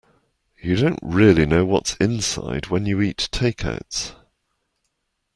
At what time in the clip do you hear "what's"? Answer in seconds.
1.63-1.93